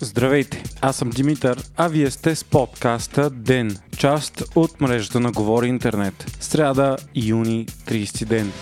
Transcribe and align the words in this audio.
Здравейте, 0.00 0.62
аз 0.80 0.96
съм 0.96 1.10
Димитър, 1.10 1.64
а 1.76 1.88
вие 1.88 2.10
сте 2.10 2.34
с 2.34 2.44
подкаста 2.44 3.30
ДЕН, 3.30 3.78
част 3.98 4.42
от 4.54 4.80
мрежата 4.80 5.20
на 5.20 5.32
Говори 5.32 5.68
Интернет. 5.68 6.36
Сряда, 6.40 6.96
юни, 7.14 7.66
30 7.66 8.24
ден. 8.24 8.52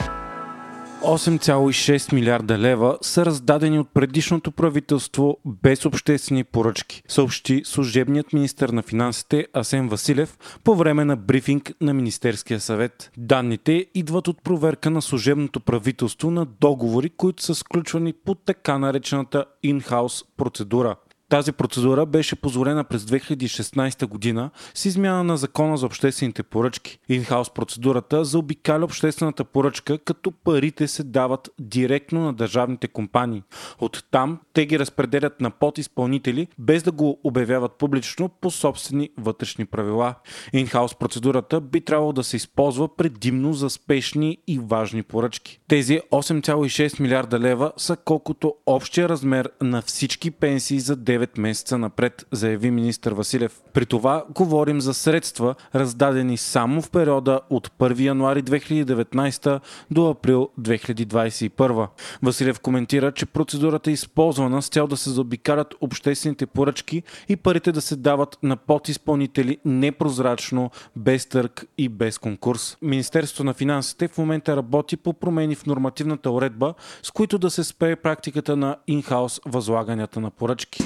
8,6 1.07 2.13
милиарда 2.13 2.59
лева 2.59 2.99
са 3.03 3.27
раздадени 3.27 3.79
от 3.79 3.89
предишното 3.95 4.53
правителство 4.53 5.39
без 5.47 5.87
обществени 5.87 6.45
поръчки, 6.45 7.03
съобщи 7.09 7.63
служебният 7.65 8.33
министр 8.33 8.73
на 8.73 8.83
финансите 8.83 9.47
Асен 9.53 9.89
Василев 9.89 10.39
по 10.65 10.75
време 10.75 11.05
на 11.05 11.17
брифинг 11.17 11.73
на 11.81 11.95
Министерския 11.95 12.61
съвет. 12.61 13.11
Данните 13.17 13.87
идват 13.95 14.29
от 14.29 14.43
проверка 14.43 14.91
на 14.91 15.03
служебното 15.03 15.61
правителство 15.61 16.31
на 16.31 16.47
договори, 16.61 17.11
които 17.11 17.43
са 17.43 17.55
сключвани 17.55 18.13
по 18.13 18.35
така 18.35 18.79
наречената 18.79 19.45
in-house 19.65 20.25
процедура. 20.37 20.97
Тази 21.29 21.53
процедура 21.53 22.07
беше 22.07 22.37
позволена 22.37 22.85
през 22.85 23.03
2016 23.03 24.07
година 24.07 24.51
с 24.75 24.85
измяна 24.85 25.25
на 25.25 25.37
закона 25.37 25.77
за 25.77 25.87
обществените 25.87 26.43
поръчки. 26.43 26.99
Инхаус 27.09 27.51
процедурата 27.51 28.25
заобикаля 28.25 28.85
обществената 28.85 29.45
поръчка, 29.45 29.99
като 29.99 30.31
парите 30.31 30.89
се 30.89 31.03
дават 31.03 31.51
директно 31.61 32.21
на 32.21 32.33
държавните 32.33 32.89
компании. 32.89 33.43
От 33.79 34.05
там 34.11 34.39
те 34.53 34.67
ги 34.67 34.79
разпределят 34.79 35.41
на 35.41 35.51
подизпълнители, 35.51 36.49
без 36.59 36.83
да 36.83 36.93
го 36.93 37.21
обявяват 37.25 37.73
публично 37.73 38.29
по 38.29 38.51
собствени 38.51 39.11
вътрешни 39.19 39.65
правила. 39.65 40.15
Инхаус 40.53 40.95
процедурата 40.95 41.61
би 41.61 41.81
трябвало 41.81 42.13
да 42.13 42.25
се 42.25 42.37
използва 42.37 42.97
предимно 42.97 43.53
за 43.53 43.71
спешни 43.71 44.39
и 44.47 44.59
важни 44.59 45.03
поръчки. 45.03 45.61
Тези 45.69 46.01
8,6 46.13 47.01
милиарда 47.01 47.41
лева 47.41 47.73
са 47.77 47.97
колкото 47.97 48.55
общия 48.67 49.09
размер 49.09 49.51
на 49.61 49.83
всички 49.83 50.31
пенсии 50.31 50.81
за 50.81 50.97
9 50.97 51.16
месеца 51.39 51.79
напред, 51.79 52.27
заяви 52.33 52.71
министър 52.71 53.13
Василев. 53.13 53.61
При 53.73 53.87
това 53.87 54.25
говорим 54.35 54.81
за 54.81 54.95
средства, 54.95 55.55
раздадени 55.75 56.37
само 56.37 56.83
в 56.83 56.91
периода 56.91 57.41
от 57.51 57.69
1 57.69 58.01
януари 58.01 58.43
2019 58.43 59.61
до 59.91 60.11
април 60.11 60.49
2021. 60.61 61.89
Василев 62.23 62.61
коментира, 62.61 63.13
че 63.13 63.27
процедурата 63.27 63.91
е 63.91 63.93
използвана 63.93 64.63
с 64.63 64.69
цел 64.69 64.87
да 64.87 64.97
се 64.97 65.11
заобикалят 65.11 65.75
обществените 65.81 66.47
поръчки 66.47 67.03
и 67.29 67.37
парите 67.37 67.73
да 67.73 67.81
се 67.81 67.97
дават 67.97 68.39
на 68.43 68.57
подизпълнители 68.57 69.59
непрозрачно, 69.65 70.71
без 70.97 71.27
търг 71.27 71.65
и 71.79 71.89
без 71.89 72.19
конкурс. 72.19 72.77
Министерството 72.83 73.45
на 73.45 73.55
финансите 73.55 74.09
в 74.09 74.19
момента 74.19 74.57
работи 74.57 74.97
по 74.97 75.13
промени 75.13 75.55
в 75.55 75.67
нормативната 75.67 76.31
уредба, 76.31 76.75
с 77.03 77.11
които 77.11 77.39
да 77.39 77.51
се 77.51 77.65
спре 77.65 77.97
практиката 77.97 78.57
на 78.57 78.77
инхаус 78.87 79.41
възлаганията 79.47 80.21
на 80.21 80.31
поръчки. 80.31 80.85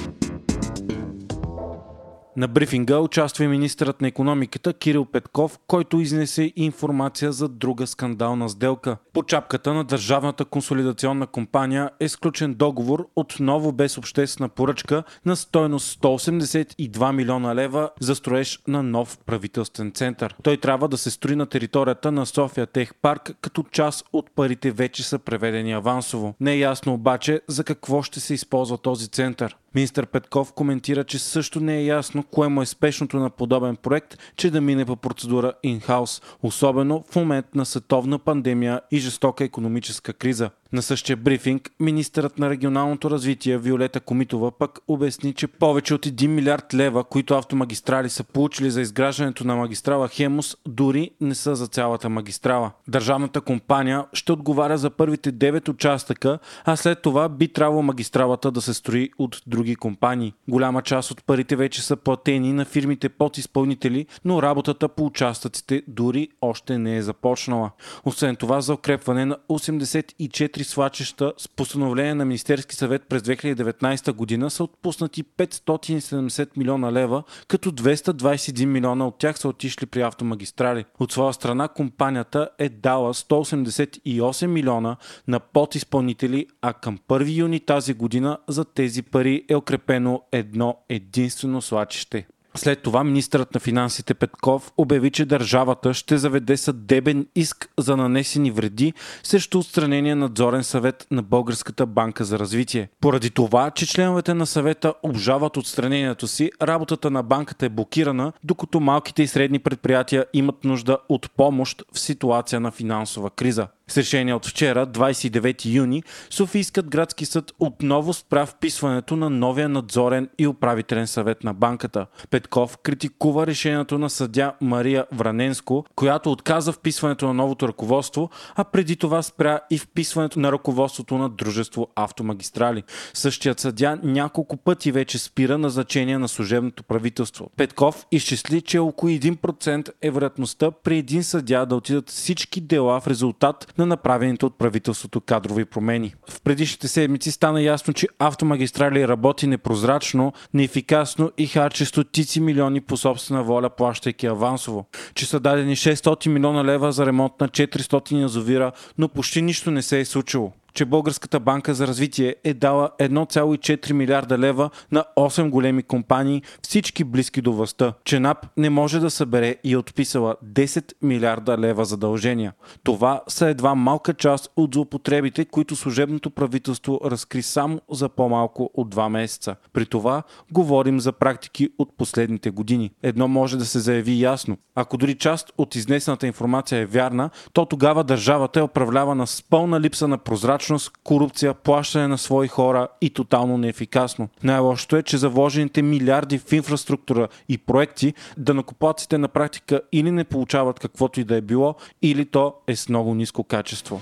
На 2.37 2.47
брифинга 2.47 2.99
участва 2.99 3.43
и 3.43 3.47
министърът 3.47 4.01
на 4.01 4.07
економиката 4.07 4.73
Кирил 4.73 5.05
Петков, 5.05 5.59
който 5.67 5.99
изнесе 5.99 6.53
информация 6.55 7.31
за 7.31 7.47
друга 7.47 7.87
скандална 7.87 8.49
сделка. 8.49 8.97
По 9.13 9.23
чапката 9.23 9.73
на 9.73 9.83
Държавната 9.83 10.45
консолидационна 10.45 11.27
компания 11.27 11.89
е 11.99 12.09
сключен 12.09 12.53
договор 12.53 13.07
отново 13.15 13.71
без 13.71 13.97
обществена 13.97 14.49
поръчка 14.49 15.03
на 15.25 15.35
стойност 15.35 16.01
182 16.01 17.15
милиона 17.15 17.55
лева 17.55 17.89
за 17.99 18.15
строеж 18.15 18.59
на 18.67 18.83
нов 18.83 19.17
правителствен 19.25 19.91
център. 19.91 20.35
Той 20.43 20.57
трябва 20.57 20.87
да 20.87 20.97
се 20.97 21.11
строи 21.11 21.35
на 21.35 21.45
територията 21.45 22.11
на 22.11 22.25
София 22.25 22.65
Тех 22.65 22.93
Парк, 23.01 23.31
като 23.41 23.63
част 23.71 24.05
от 24.13 24.31
парите 24.35 24.71
вече 24.71 25.03
са 25.03 25.19
преведени 25.19 25.73
авансово. 25.73 26.35
Не 26.39 26.53
е 26.53 26.59
ясно 26.59 26.93
обаче 26.93 27.41
за 27.47 27.63
какво 27.63 28.01
ще 28.01 28.19
се 28.19 28.33
използва 28.33 28.77
този 28.77 29.07
център. 29.07 29.57
Министър 29.75 30.05
Петков 30.05 30.53
коментира, 30.53 31.03
че 31.03 31.19
също 31.19 31.59
не 31.59 31.77
е 31.77 31.85
ясно 31.85 32.23
кое 32.23 32.47
му 32.47 32.61
е 32.61 32.65
спешното 32.65 33.17
на 33.17 33.29
подобен 33.29 33.75
проект, 33.75 34.17
че 34.35 34.51
да 34.51 34.61
мине 34.61 34.85
по 34.85 34.95
процедура 34.95 35.53
in-house, 35.65 36.23
особено 36.43 37.03
в 37.11 37.15
момент 37.15 37.45
на 37.55 37.65
световна 37.65 38.19
пандемия 38.19 38.81
и 38.91 38.97
жестока 38.99 39.43
економическа 39.43 40.13
криза. 40.13 40.49
На 40.73 40.81
същия 40.81 41.17
брифинг 41.17 41.71
министърът 41.79 42.39
на 42.39 42.49
регионалното 42.49 43.09
развитие 43.09 43.57
Виолета 43.57 43.99
Комитова 43.99 44.51
пък 44.51 44.79
обясни, 44.87 45.33
че 45.33 45.47
повече 45.47 45.93
от 45.93 46.05
1 46.05 46.27
милиард 46.27 46.73
лева, 46.73 47.03
които 47.03 47.33
автомагистрали 47.33 48.09
са 48.09 48.23
получили 48.23 48.71
за 48.71 48.81
изграждането 48.81 49.47
на 49.47 49.55
магистрала 49.55 50.07
Хемус, 50.07 50.57
дори 50.67 51.11
не 51.21 51.35
са 51.35 51.55
за 51.55 51.67
цялата 51.67 52.09
магистрала. 52.09 52.71
Държавната 52.87 53.41
компания 53.41 54.05
ще 54.13 54.31
отговаря 54.31 54.77
за 54.77 54.89
първите 54.89 55.33
9 55.33 55.69
участъка, 55.69 56.39
а 56.65 56.75
след 56.75 57.01
това 57.01 57.29
би 57.29 57.47
трябвало 57.47 57.81
магистралата 57.81 58.51
да 58.51 58.61
се 58.61 58.73
строи 58.73 59.09
от 59.17 59.41
други 59.47 59.75
компании. 59.75 60.33
Голяма 60.47 60.81
част 60.81 61.11
от 61.11 61.25
парите 61.25 61.55
вече 61.55 61.81
са 61.81 61.95
платени 61.95 62.53
на 62.53 62.65
фирмите 62.65 63.09
под 63.09 63.37
изпълнители, 63.37 64.05
но 64.25 64.41
работата 64.41 64.89
по 64.89 65.05
участъците 65.05 65.83
дори 65.87 66.27
още 66.41 66.77
не 66.77 66.97
е 66.97 67.01
започнала. 67.01 67.71
Освен 68.05 68.35
това, 68.35 68.61
за 68.61 68.73
укрепване 68.73 69.25
на 69.25 69.37
84 69.49 70.60
4 70.61 70.63
свлачища 70.63 71.33
с 71.37 71.47
постановление 71.47 72.13
на 72.13 72.25
Министерски 72.25 72.75
съвет 72.75 73.01
през 73.09 73.21
2019 73.21 74.13
година 74.13 74.49
са 74.49 74.63
отпуснати 74.63 75.23
570 75.23 76.57
милиона 76.57 76.91
лева, 76.91 77.23
като 77.47 77.71
221 77.71 78.65
милиона 78.65 79.07
от 79.07 79.17
тях 79.17 79.39
са 79.39 79.47
отишли 79.47 79.85
при 79.85 80.01
автомагистрали. 80.01 80.85
От 80.99 81.11
своя 81.11 81.33
страна 81.33 81.67
компанията 81.67 82.49
е 82.59 82.69
дала 82.69 83.13
188 83.13 84.47
милиона 84.47 84.95
на 85.27 85.39
подизпълнители, 85.39 86.47
а 86.61 86.73
към 86.73 86.97
1 87.09 87.35
юни 87.35 87.59
тази 87.59 87.93
година 87.93 88.37
за 88.47 88.65
тези 88.65 89.01
пари 89.01 89.45
е 89.49 89.55
укрепено 89.55 90.21
едно 90.31 90.77
единствено 90.89 91.61
свлачище. 91.61 92.27
След 92.55 92.81
това 92.81 93.03
министърът 93.03 93.53
на 93.53 93.59
финансите 93.59 94.13
Петков 94.13 94.71
обяви, 94.77 95.11
че 95.11 95.25
държавата 95.25 95.93
ще 95.93 96.17
заведе 96.17 96.57
съдебен 96.57 97.27
иск 97.35 97.69
за 97.77 97.97
нанесени 97.97 98.51
вреди 98.51 98.93
срещу 99.23 99.59
отстранения 99.59 100.15
надзорен 100.15 100.63
съвет 100.63 101.07
на 101.11 101.23
Българската 101.23 101.85
банка 101.85 102.25
за 102.25 102.39
развитие. 102.39 102.89
Поради 103.01 103.29
това, 103.29 103.71
че 103.71 103.87
членовете 103.87 104.33
на 104.33 104.45
съвета 104.45 104.93
обжават 105.03 105.57
отстранението 105.57 106.27
си, 106.27 106.51
работата 106.61 107.11
на 107.11 107.23
банката 107.23 107.65
е 107.65 107.69
блокирана, 107.69 108.33
докато 108.43 108.79
малките 108.79 109.23
и 109.23 109.27
средни 109.27 109.59
предприятия 109.59 110.25
имат 110.33 110.63
нужда 110.63 110.97
от 111.09 111.31
помощ 111.31 111.83
в 111.93 111.99
ситуация 111.99 112.59
на 112.59 112.71
финансова 112.71 113.29
криза. 113.29 113.67
С 113.91 113.97
решение 113.97 114.33
от 114.33 114.45
вчера, 114.45 114.87
29 114.87 115.65
юни, 115.65 116.03
Софийският 116.29 116.89
градски 116.89 117.25
съд 117.25 117.53
отново 117.59 118.13
спря 118.13 118.45
вписването 118.45 119.15
на 119.15 119.29
новия 119.29 119.69
надзорен 119.69 120.29
и 120.39 120.47
управителен 120.47 121.07
съвет 121.07 121.43
на 121.43 121.53
банката. 121.53 122.05
Петков 122.29 122.77
критикува 122.77 123.47
решението 123.47 123.97
на 123.97 124.09
съдя 124.09 124.53
Мария 124.61 125.05
Враненско, 125.11 125.85
която 125.95 126.31
отказа 126.31 126.71
вписването 126.71 127.27
на 127.27 127.33
новото 127.33 127.67
ръководство, 127.67 128.29
а 128.55 128.63
преди 128.63 128.95
това 128.95 129.21
спря 129.21 129.59
и 129.69 129.77
вписването 129.77 130.39
на 130.39 130.51
ръководството 130.51 131.17
на 131.17 131.29
дружество 131.29 131.87
Автомагистрали. 131.95 132.83
Същият 133.13 133.59
съдя 133.59 133.99
няколко 134.03 134.57
пъти 134.57 134.91
вече 134.91 135.17
спира 135.17 135.57
назначение 135.57 136.17
на 136.17 136.27
служебното 136.27 136.83
правителство. 136.83 137.49
Петков 137.57 138.05
изчисли, 138.11 138.61
че 138.61 138.79
около 138.79 139.11
1% 139.11 139.89
е 140.01 140.11
вероятността 140.11 140.71
при 140.71 140.97
един 140.97 141.23
съдя 141.23 141.65
да 141.65 141.75
отидат 141.75 142.09
всички 142.09 142.61
дела 142.61 143.01
в 143.01 143.07
резултат 143.07 143.73
на 143.81 143.87
направените 143.87 144.45
от 144.45 144.57
правителството 144.57 145.21
кадрови 145.21 145.65
промени. 145.65 146.13
В 146.29 146.41
предишните 146.41 146.87
седмици 146.87 147.31
стана 147.31 147.61
ясно, 147.61 147.93
че 147.93 148.07
автомагистрали 148.19 149.07
работи 149.07 149.47
непрозрачно, 149.47 150.33
неефикасно 150.53 151.31
и 151.37 151.47
харчи 151.47 151.85
стотици 151.85 152.39
милиони 152.39 152.81
по 152.81 152.97
собствена 152.97 153.43
воля, 153.43 153.69
плащайки 153.69 154.27
авансово. 154.27 154.85
Че 155.13 155.25
са 155.25 155.39
дадени 155.39 155.75
600 155.75 156.27
милиона 156.27 156.65
лева 156.65 156.91
за 156.91 157.05
ремонт 157.05 157.33
на 157.41 157.49
400 157.49 158.21
язовира, 158.21 158.71
но 158.97 159.09
почти 159.09 159.41
нищо 159.41 159.71
не 159.71 159.81
се 159.81 159.99
е 159.99 160.05
случило 160.05 160.53
че 160.73 160.85
Българската 160.85 161.39
банка 161.39 161.73
за 161.73 161.87
развитие 161.87 162.35
е 162.43 162.53
дала 162.53 162.89
1,4 162.99 163.93
милиарда 163.93 164.37
лева 164.37 164.69
на 164.91 165.05
8 165.17 165.49
големи 165.49 165.83
компании, 165.83 166.41
всички 166.61 167.03
близки 167.03 167.41
до 167.41 167.53
властта, 167.53 167.93
че 168.03 168.19
НАП 168.19 168.37
не 168.57 168.69
може 168.69 168.99
да 168.99 169.09
събере 169.09 169.55
и 169.63 169.73
е 169.73 169.77
отписала 169.77 170.35
10 170.45 170.93
милиарда 171.01 171.57
лева 171.57 171.85
задължения. 171.85 172.53
Това 172.83 173.21
са 173.27 173.47
едва 173.47 173.75
малка 173.75 174.13
част 174.13 174.51
от 174.55 174.73
злоупотребите, 174.73 175.45
които 175.45 175.75
служебното 175.75 176.29
правителство 176.29 176.99
разкри 177.05 177.41
само 177.41 177.81
за 177.91 178.09
по-малко 178.09 178.69
от 178.73 178.95
2 178.95 179.09
месеца. 179.09 179.55
При 179.73 179.85
това 179.85 180.23
говорим 180.51 180.99
за 180.99 181.11
практики 181.11 181.69
от 181.77 181.97
последните 181.97 182.49
години. 182.49 182.91
Едно 183.03 183.27
може 183.27 183.57
да 183.57 183.65
се 183.65 183.79
заяви 183.79 184.21
ясно. 184.21 184.57
Ако 184.75 184.97
дори 184.97 185.15
част 185.15 185.51
от 185.57 185.75
изнесената 185.75 186.27
информация 186.27 186.79
е 186.79 186.85
вярна, 186.85 187.29
то 187.53 187.65
тогава 187.65 188.03
държавата 188.03 188.59
е 188.59 188.63
управлявана 188.63 189.27
с 189.27 189.43
пълна 189.43 189.81
липса 189.81 190.07
на 190.07 190.17
прозрачност 190.17 190.60
прозрачност, 190.61 190.91
корупция, 191.03 191.53
плащане 191.53 192.07
на 192.07 192.17
свои 192.17 192.47
хора 192.47 192.87
и 193.01 193.09
тотално 193.09 193.57
неефикасно. 193.57 194.29
Най-лошото 194.43 194.95
е, 194.95 195.03
че 195.03 195.17
за 195.17 195.29
вложените 195.29 195.81
милиарди 195.81 196.37
в 196.37 196.51
инфраструктура 196.53 197.27
и 197.49 197.57
проекти, 197.57 198.13
да 198.37 198.53
накопаците 198.53 199.17
на 199.17 199.27
практика 199.27 199.81
или 199.91 200.11
не 200.11 200.23
получават 200.23 200.79
каквото 200.79 201.19
и 201.19 201.23
да 201.23 201.35
е 201.35 201.41
било, 201.41 201.75
или 202.01 202.25
то 202.25 202.53
е 202.67 202.75
с 202.75 202.89
много 202.89 203.15
ниско 203.15 203.43
качество. 203.43 204.01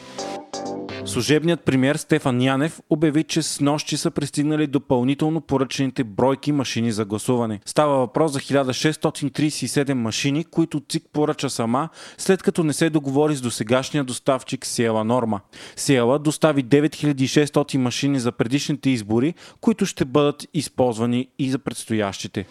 Служебният 1.10 1.62
премьер 1.62 1.96
Стефан 1.96 2.42
Янев 2.42 2.82
обяви, 2.90 3.24
че 3.24 3.42
с 3.42 3.62
нощи 3.62 3.98
са 3.98 4.12
пристигнали 4.12 4.68
допълнително 4.68 5.42
поръчените 5.42 6.04
бройки 6.04 6.52
машини 6.52 6.92
за 6.92 7.06
гласуване. 7.06 7.60
Става 7.66 7.98
въпрос 7.98 8.32
за 8.32 8.40
1637 8.40 9.94
машини, 9.94 10.44
които 10.44 10.82
ЦИК 10.90 11.04
поръча 11.14 11.50
сама, 11.50 11.90
след 12.18 12.44
като 12.44 12.64
не 12.64 12.74
се 12.74 12.90
договори 12.90 13.36
с 13.36 13.42
досегашния 13.42 14.04
доставчик 14.04 14.66
Сиела 14.66 15.04
Норма. 15.04 15.40
Сиела 15.76 16.20
достави 16.20 16.64
9600 16.66 17.78
машини 17.78 18.20
за 18.20 18.32
предишните 18.32 18.90
избори, 18.90 19.34
които 19.62 19.86
ще 19.86 20.06
бъдат 20.06 20.48
използвани 20.54 21.28
и 21.40 21.50
за 21.50 21.60
предстоящите. 21.60 22.46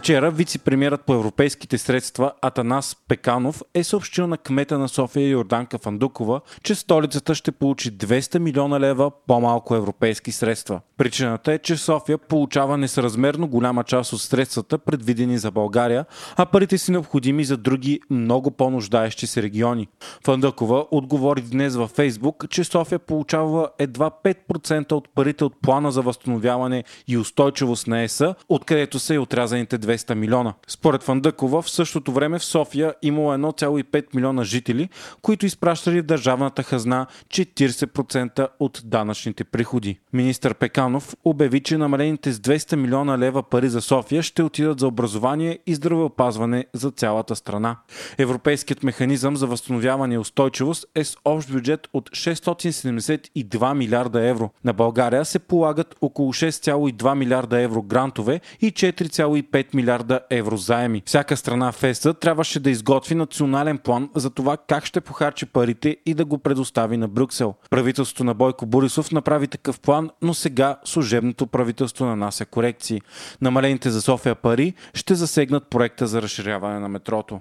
Вчера 0.00 0.30
вице-премьерът 0.30 1.02
по 1.06 1.14
европейските 1.14 1.78
средства 1.78 2.32
Атанас 2.42 2.96
Пеканов 3.08 3.62
е 3.74 3.84
съобщил 3.84 4.26
на 4.26 4.38
кмета 4.38 4.78
на 4.78 4.88
София 4.88 5.28
Йорданка 5.28 5.78
Фандукова, 5.78 6.40
че 6.62 6.74
столицата 6.74 7.34
ще 7.34 7.52
получи 7.52 7.92
200 7.92 8.38
милиона 8.38 8.80
лева 8.80 9.10
по-малко 9.26 9.74
европейски 9.74 10.32
средства. 10.32 10.80
Причината 10.96 11.52
е, 11.52 11.58
че 11.58 11.76
София 11.76 12.18
получава 12.18 12.78
несъразмерно 12.78 13.48
голяма 13.48 13.84
част 13.84 14.12
от 14.12 14.20
средствата, 14.20 14.78
предвидени 14.78 15.38
за 15.38 15.50
България, 15.50 16.04
а 16.36 16.46
парите 16.46 16.78
са 16.78 16.92
необходими 16.92 17.44
за 17.44 17.56
други 17.56 18.00
много 18.10 18.50
по-нуждаещи 18.50 19.26
се 19.26 19.42
региони. 19.42 19.88
Фандукова 20.24 20.86
отговори 20.90 21.42
днес 21.42 21.76
във 21.76 21.90
Фейсбук, 21.90 22.44
че 22.50 22.64
София 22.64 22.98
получава 22.98 23.68
едва 23.78 24.10
5% 24.24 24.92
от 24.92 25.08
парите 25.14 25.44
от 25.44 25.54
плана 25.62 25.92
за 25.92 26.02
възстановяване 26.02 26.84
и 27.08 27.18
устойчивост 27.18 27.86
на 27.86 28.02
ЕСА, 28.02 28.34
откъдето 28.48 28.98
са 28.98 29.14
и 29.14 29.18
отрязаните 29.18 29.78
200 29.90 30.14
милиона. 30.14 30.54
Според 30.68 31.02
Фандъкова, 31.02 31.62
в 31.62 31.70
същото 31.70 32.12
време 32.12 32.38
в 32.38 32.44
София 32.44 32.94
имало 33.02 33.32
1,5 33.32 34.04
милиона 34.14 34.44
жители, 34.44 34.88
които 35.22 35.46
изпращали 35.46 36.00
в 36.00 36.04
държавната 36.04 36.62
хазна 36.62 37.06
40% 37.28 38.48
от 38.60 38.82
данъчните 38.84 39.44
приходи. 39.44 39.98
Министър 40.12 40.54
Пеканов 40.54 41.16
обяви, 41.24 41.60
че 41.60 41.78
намалените 41.78 42.32
с 42.32 42.40
200 42.40 42.76
милиона 42.76 43.18
лева 43.18 43.42
пари 43.42 43.68
за 43.68 43.80
София 43.80 44.22
ще 44.22 44.42
отидат 44.42 44.80
за 44.80 44.86
образование 44.86 45.58
и 45.66 45.74
здравеопазване 45.74 46.66
за 46.72 46.90
цялата 46.90 47.36
страна. 47.36 47.76
Европейският 48.18 48.82
механизъм 48.82 49.36
за 49.36 49.46
възстановяване 49.46 50.14
и 50.14 50.18
устойчивост 50.18 50.86
е 50.94 51.04
с 51.04 51.16
общ 51.24 51.52
бюджет 51.52 51.88
от 51.92 52.10
672 52.10 53.74
милиарда 53.74 54.26
евро. 54.26 54.50
На 54.64 54.72
България 54.72 55.24
се 55.24 55.38
полагат 55.38 55.96
около 56.00 56.32
6,2 56.32 57.14
милиарда 57.14 57.60
евро 57.60 57.82
грантове 57.82 58.40
и 58.60 58.72
4,5 58.72 59.74
милиарда 59.74 59.79
евро 60.30 60.56
заеми. 60.56 61.02
Всяка 61.06 61.36
страна 61.36 61.72
в 61.72 61.82
ЕС 61.82 62.08
трябваше 62.20 62.60
да 62.60 62.70
изготви 62.70 63.14
национален 63.14 63.78
план 63.78 64.10
за 64.14 64.30
това 64.30 64.56
как 64.56 64.86
ще 64.86 65.00
похарчи 65.00 65.46
парите 65.46 65.96
и 66.06 66.14
да 66.14 66.24
го 66.24 66.38
предостави 66.38 66.96
на 66.96 67.08
Брюксел. 67.08 67.54
Правителството 67.70 68.24
на 68.24 68.34
Бойко 68.34 68.66
Борисов 68.66 69.12
направи 69.12 69.48
такъв 69.48 69.80
план, 69.80 70.10
но 70.22 70.34
сега 70.34 70.76
служебното 70.84 71.46
правителство 71.46 72.04
нанася 72.04 72.44
корекции. 72.44 73.00
Намалените 73.40 73.90
за 73.90 74.02
София 74.02 74.34
пари 74.34 74.74
ще 74.94 75.14
засегнат 75.14 75.70
проекта 75.70 76.06
за 76.06 76.22
разширяване 76.22 76.78
на 76.78 76.88
метрото 76.88 77.40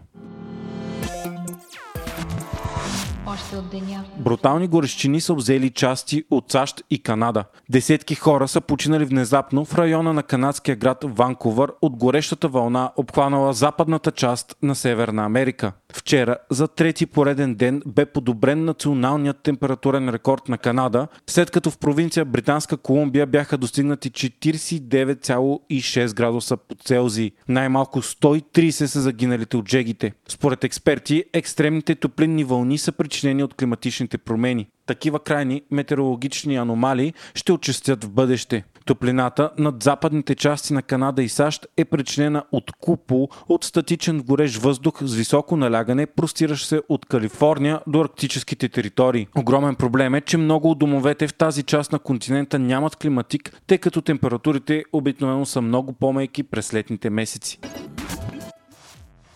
още 3.34 3.58
от 3.58 3.70
деня. 3.70 4.04
Брутални 4.18 4.68
горещини 4.68 5.22
са 5.22 5.34
взели 5.34 5.70
части 5.70 6.24
от 6.32 6.52
САЩ 6.52 6.84
и 6.90 7.04
Канада. 7.04 7.44
Десетки 7.70 8.16
хора 8.16 8.48
са 8.48 8.62
починали 8.62 9.06
внезапно 9.06 9.66
в 9.66 9.76
района 9.76 10.14
на 10.14 10.24
канадския 10.24 10.76
град 10.76 10.98
Ванкувър 11.04 11.74
от 11.82 11.96
горещата 11.96 12.48
вълна, 12.48 12.92
обхванала 12.96 13.54
западната 13.54 14.12
част 14.12 14.56
на 14.62 14.76
Северна 14.76 15.26
Америка. 15.26 15.72
Вчера, 15.94 16.38
за 16.50 16.68
трети 16.68 17.06
пореден 17.06 17.56
ден, 17.56 17.82
бе 17.86 18.06
подобрен 18.06 18.66
националният 18.66 19.44
температурен 19.44 20.10
рекорд 20.10 20.50
на 20.50 20.58
Канада, 20.58 21.08
след 21.28 21.52
като 21.52 21.72
в 21.72 21.78
провинция 21.78 22.26
Британска 22.26 22.78
Колумбия 22.78 23.26
бяха 23.26 23.58
достигнати 23.58 24.12
49,6 24.12 26.16
градуса 26.16 26.58
по 26.58 26.76
Целзий. 26.76 27.32
Най-малко 27.48 28.02
130 28.02 28.86
са 28.86 29.02
загиналите 29.02 29.58
от 29.58 29.70
жегите. 29.70 30.14
Според 30.28 30.64
експерти, 30.64 31.24
екстремните 31.34 31.96
топлинни 31.96 32.44
вълни 32.44 32.78
са 32.78 32.92
причинени 32.92 33.44
от 33.44 33.54
климатичните 33.54 34.18
промени. 34.18 34.68
Такива 34.86 35.20
крайни 35.20 35.62
метеорологични 35.72 36.56
аномалии 36.56 37.14
ще 37.36 37.52
очистят 37.52 38.04
в 38.04 38.10
бъдеще. 38.10 38.64
Топлината 38.90 39.52
над 39.58 39.84
западните 39.84 40.36
части 40.36 40.74
на 40.74 40.82
Канада 40.82 41.24
и 41.24 41.30
САЩ 41.30 41.68
е 41.78 41.86
причинена 41.86 42.44
от 42.52 42.72
купол 42.72 43.30
от 43.50 43.64
статичен 43.64 44.22
горещ 44.22 44.58
въздух 44.58 44.98
с 45.02 45.14
високо 45.14 45.58
налягане, 45.58 46.06
простиращ 46.06 46.68
се 46.68 46.82
от 46.90 47.06
Калифорния 47.06 47.80
до 47.88 48.02
арктическите 48.02 48.70
територии. 48.70 49.28
Огромен 49.38 49.76
проблем 49.76 50.16
е, 50.16 50.22
че 50.22 50.38
много 50.38 50.72
от 50.72 50.80
домовете 50.80 51.28
в 51.28 51.34
тази 51.34 51.64
част 51.64 51.92
на 51.92 52.00
континента 52.00 52.60
нямат 52.60 52.96
климатик, 52.96 53.62
тъй 53.68 53.78
като 53.78 54.02
температурите 54.02 54.84
обикновено 54.94 55.46
са 55.46 55.62
много 55.62 55.94
по-меки 55.94 56.44
през 56.44 56.74
летните 56.74 57.10
месеци. 57.10 57.60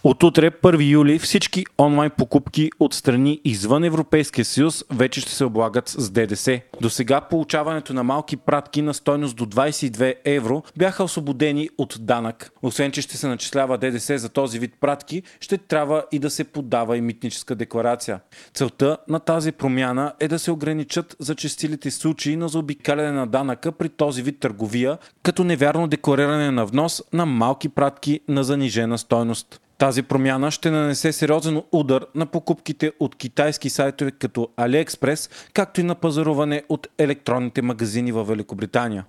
От 0.05 0.23
утре, 0.23 0.51
1 0.51 0.89
юли, 0.89 1.19
всички 1.19 1.65
онлайн 1.79 2.11
покупки 2.17 2.69
от 2.79 2.93
страни 2.93 3.41
извън 3.43 3.83
Европейския 3.83 4.45
съюз 4.45 4.85
вече 4.91 5.21
ще 5.21 5.31
се 5.31 5.45
облагат 5.45 5.89
с 5.89 6.09
ДДС. 6.09 6.61
До 6.81 6.89
сега 6.89 7.21
получаването 7.21 7.93
на 7.93 8.03
малки 8.03 8.37
пратки 8.37 8.81
на 8.81 8.93
стойност 8.93 9.35
до 9.35 9.45
22 9.45 10.15
евро 10.25 10.63
бяха 10.77 11.03
освободени 11.03 11.69
от 11.77 11.97
данък. 11.99 12.51
Освен, 12.61 12.91
че 12.91 13.01
ще 13.01 13.17
се 13.17 13.27
начислява 13.27 13.77
ДДС 13.77 14.17
за 14.17 14.29
този 14.29 14.59
вид 14.59 14.73
пратки, 14.81 15.23
ще 15.39 15.57
трябва 15.57 16.03
и 16.11 16.19
да 16.19 16.29
се 16.29 16.43
подава 16.43 16.97
и 16.97 17.01
митническа 17.01 17.55
декларация. 17.55 18.19
Целта 18.53 18.97
на 19.07 19.19
тази 19.19 19.51
промяна 19.51 20.13
е 20.19 20.27
да 20.27 20.39
се 20.39 20.51
ограничат 20.51 21.15
зачастилите 21.19 21.91
случаи 21.91 22.35
на 22.35 22.47
заобикаляне 22.47 23.11
на 23.11 23.27
данъка 23.27 23.71
при 23.71 23.89
този 23.89 24.21
вид 24.21 24.39
търговия, 24.39 24.97
като 25.23 25.43
невярно 25.43 25.87
деклариране 25.87 26.51
на 26.51 26.65
внос 26.65 27.03
на 27.13 27.25
малки 27.25 27.69
пратки 27.69 28.19
на 28.27 28.43
занижена 28.43 28.97
стойност. 28.97 29.59
Тази 29.77 30.03
промяна 30.03 30.51
ще 30.51 30.71
нанесе 30.71 31.11
сериозен 31.11 31.61
удар 31.71 32.05
на 32.15 32.25
покупките 32.25 32.91
от 32.99 33.15
китайски 33.15 33.69
сайтове 33.69 34.11
като 34.11 34.49
AliExpress, 34.57 35.31
както 35.53 35.81
и 35.81 35.83
на 35.83 35.95
пазаруване 35.95 36.63
от 36.69 36.87
електронните 36.97 37.61
магазини 37.61 38.11
в 38.11 38.23
Великобритания. 38.23 39.05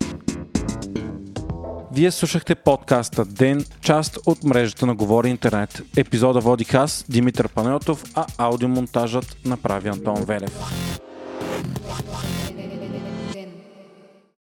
Вие 1.93 2.11
слушахте 2.11 2.55
подкаста 2.55 3.25
Ден, 3.25 3.65
част 3.81 4.19
от 4.27 4.45
мрежата 4.45 4.87
на 4.87 4.95
Говори 4.95 5.29
Интернет. 5.29 5.83
Епизода 5.97 6.41
водих 6.41 6.75
аз, 6.75 7.05
Димитър 7.09 7.49
Панелтов, 7.49 8.05
а 8.15 8.27
аудиомонтажът 8.39 9.37
направи 9.45 9.89
Антон 9.89 10.25
Велев. 10.25 10.61